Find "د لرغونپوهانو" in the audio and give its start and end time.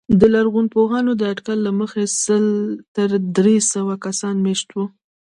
0.19-1.11